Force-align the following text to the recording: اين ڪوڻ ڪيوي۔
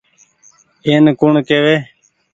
اين 0.85 1.03
ڪوڻ 1.19 1.33
ڪيوي۔ 1.47 1.75